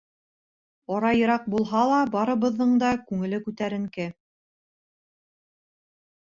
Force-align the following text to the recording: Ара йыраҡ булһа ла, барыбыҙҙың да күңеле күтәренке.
Ара 0.95 1.11
йыраҡ 1.19 1.45
булһа 1.55 1.83
ла, 1.91 1.99
барыбыҙҙың 2.17 2.73
да 2.85 2.91
күңеле 3.11 3.43
күтәренке. 3.45 4.11